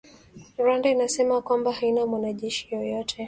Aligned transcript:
Rwanda 0.59 0.89
inasema 0.89 1.41
kwamba 1.41 1.71
haina 1.73 2.05
mwanajeshi 2.05 2.75
yeyote 2.75 3.17